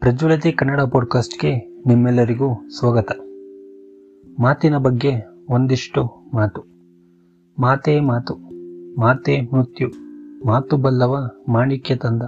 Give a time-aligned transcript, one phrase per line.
[0.00, 3.08] ಪ್ರಜ್ವಲತೆ ಕನ್ನಡ ಪಾಡ್ಕಾಸ್ಟ್ಗೆ ನಿಮ್ಮೆಲ್ಲರಿಗೂ ಸ್ವಾಗತ.
[4.40, 5.12] ಮಾತಿನ ಬಗ್ಗೆ
[5.50, 6.64] ಒಂದಿಷ್ಟು ಮಾತು.
[7.58, 8.34] ಮಾತೇ ಮಾತು.
[9.00, 9.88] ಮಾತೇ ಮೃತ್ಯು.
[10.46, 12.22] ಮಾತು ಬಲ್ಲವ ಮಾಣಿಕ್ಯ ತಂದ.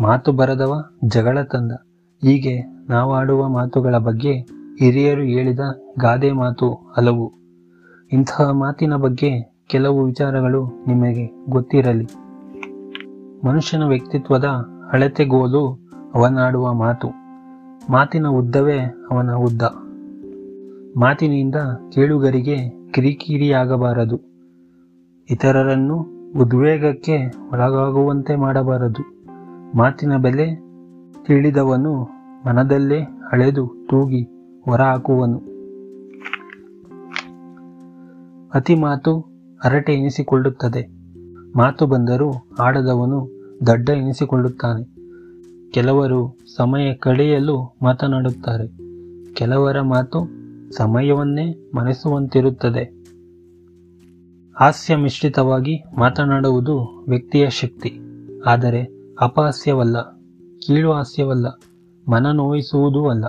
[0.00, 1.72] ಮಾತು ಬರದವ ಜಗಳ ತಂದ.
[2.22, 4.32] ಹೀಗೆ ನಾವಾಡುವ ಮಾತುಗಳ ಬಗ್ಗೆ
[4.80, 5.60] ಹಿರಿಯರು ಹೇಳಿದ
[5.98, 7.32] ಗಾದೆ ಮಾತು ಹಲವು.
[8.12, 12.06] ಇಂತಹ ಮಾತಿನ ಬಗ್ಗೆ ಕೆಲವು ವಿಚಾರಗಳು ನಿಮಗೆ ಗೊತ್ತಿರಲಿ.
[13.46, 14.44] ಮನುಷ್ಯನ ವ್ಯಕ್ತಿತ್ವದ
[14.92, 15.81] ಅಳತೆಗೋಲು
[16.14, 17.08] ಅವನಾಡುವ ಮಾತು.
[17.92, 18.78] ಮಾತಿನ ಉದ್ದವೇ
[19.10, 19.62] ಅವನ ಉದ್ದ.
[20.96, 21.54] ಮಾತಿನಿಂದ
[21.92, 24.20] ಕೇಳುಗರಿಗೆ ಕಿರಿಕಿರಿಯಾಗಬಾರದು.
[25.30, 25.96] ಇತರರನ್ನು
[26.40, 29.26] ಉದ್ವೇಗಕ್ಕೆ ಒಳಗಾಗುವಂತೆ ಮಾಡಬಾರದು.
[29.76, 30.54] ಮಾತಿನ ಬೆಲೆ
[31.24, 32.02] ತಿಳಿದವನು
[32.46, 33.00] ಮನದಲ್ಲೇ
[33.32, 34.22] ಅಳೆದು ತೂಗಿ
[34.64, 35.38] ಹೊರಹಾಕುವನು.
[38.54, 39.18] ಅತಿ ಮಾತು
[39.64, 40.88] ಹರಟೆ ಎನಿಸಿಕೊಳ್ಳುತ್ತದೆ.
[41.58, 43.28] ಮಾತು ಬಂದರೂ ಆಡದವನು
[43.66, 44.91] ದಡ್ಡ ಎನಿಸಿಕೊಳ್ಳುತ್ತಾನೆ.
[45.72, 48.68] ಕೆಲವರು ಸಮಯ ಕಳೆಯಲು ಮಾತನಾಡುತ್ತಾರೆ.
[49.34, 50.28] ಕೆಲವರ ಮಾತು
[50.72, 53.04] ಸಮಯವನ್ನೇ ಮರೆಸುವಂತಿರುತ್ತದೆ
[54.60, 57.98] ಹಾಸ್ಯ ಮಿಶ್ರಿತವಾಗಿ ಮಾತನಾಡುವುದು ವ್ಯಕ್ತಿಯ ಶಕ್ತಿ.
[58.46, 60.02] ಆದರೆ ಅಪಹಾಸ್ಯವಲ್ಲ
[60.66, 61.46] ಕೀಳು ಹಾಸ್ಯವಲ್ಲ
[62.08, 63.24] ಮನ ನೋಯಿಸುವುದೂ ಅಲ್ಲ.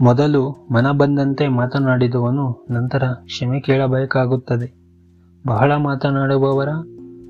[0.00, 4.74] ಮೊದಲು ಮನ ಬಂದಂತೆ ಮಾತನಾಡಿದವನು ನಂತರ ಕ್ಷಮೆ ಕೇಳಬೇಕಾಗುತ್ತದೆ.
[5.46, 6.68] ಬಹಳ ಮಾತನಾಡುವವರ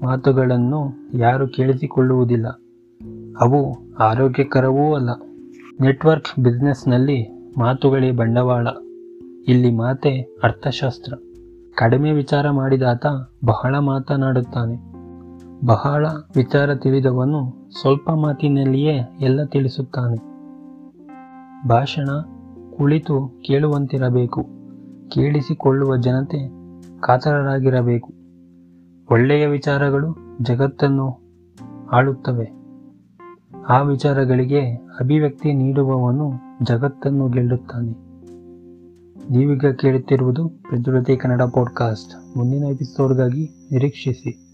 [0.03, 2.47] ಮಾತುಗಳನ್ನು ಯಾರು ಕೇಳಿಸಿಕೊಳ್ಳುವುದಿಲ್ಲ.
[3.41, 5.11] ಅವು ಆರೋಗ್ಯಕರವೂ ಅಲ್ಲ.
[5.81, 8.69] ನೆಟ್ವರ್ಕ್ ಬಿಸ್ನೆಸ್ನಲ್ಲಿ ಮಾತುಗಳೇ ಬಂಡವಾಳ.
[9.49, 11.15] ಇಲ್ಲಿ ಮಾತೆ ಅರ್ಥಶಾಸ್ತ್ರ.
[11.75, 13.07] ಕಡಿಮೆ ವಿಚಾರ ಮಾಡಿದಾತ
[13.45, 14.99] ಬಹಳ ಮಾತನಾಡುತ್ತಾನೆ.
[15.67, 20.17] ಬಹಳ ವಿಚಾರ ತಿಳಿದವನು ಸ್ವಲ್ಪ ಮಾತಿನಲ್ಲಿಯೇ ಎಲ್ಲ ತಿಳಿಸುತ್ತಾನೆ.
[21.69, 22.09] ಭಾಷಣ
[22.77, 24.47] ಕುಳಿತು ಕೇಳುವಂತಿರಬೇಕು.
[25.09, 26.49] ಕೇಳಿಸಿಕೊಳ್ಳುವ ಜನತೆ
[27.01, 28.13] ಕಾತರರಾಗಿರಬೇಕು.
[29.11, 31.21] ಒಳ್ಳೆಯ ವಿಚಾರಗಳು ಜಗತ್ತನ್ನು
[31.93, 32.58] ಆಳುತ್ತವೆ.
[33.71, 34.61] ಆ ವಿಚಾರಗಳಿಗೆ
[35.01, 37.91] ಅಭಿವ್ಯಕ್ತಿ ನೀಡುವವನು ಜಗತ್ತನ್ನು ಗೆಲ್ಲುತ್ತಾನೆ.
[39.31, 44.48] ನೀವೀಗ ಕೇಳುತ್ತಿರುವುದು ಪ್ರಜ್ವಲತೆ ಕನ್ನಡ ಪಾಡ್ಕಾಸ್ಟ್ ಮುಂದಿನ ಎಪಿಸೋಡ್ಗಾಗಿ ನಿರೀಕ್ಷಿಸಿ.